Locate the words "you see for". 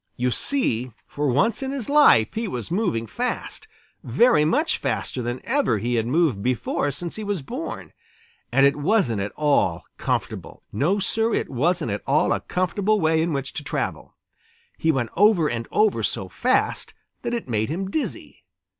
0.15-1.27